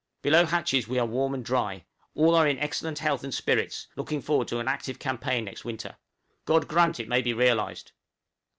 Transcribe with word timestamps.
Below 0.23 0.47
hatches 0.47 0.87
we 0.87 0.97
are 0.97 1.05
warm 1.05 1.35
and 1.35 1.45
dry; 1.45 1.85
all 2.15 2.33
are 2.33 2.47
in 2.47 2.57
excellent 2.57 2.97
health 2.97 3.23
and 3.23 3.31
spirits, 3.31 3.85
looking 3.95 4.19
forward 4.19 4.47
to 4.47 4.57
an 4.57 4.67
active 4.67 4.97
campaign 4.97 5.45
next 5.45 5.63
winter. 5.63 5.95
God 6.45 6.67
grant 6.67 6.99
it 6.99 7.07
may 7.07 7.21
be 7.21 7.33
realized! 7.33 7.91